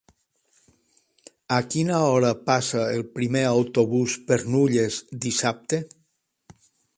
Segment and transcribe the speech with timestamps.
[1.57, 5.83] A quina hora passa el primer autobús per Nulles dissabte?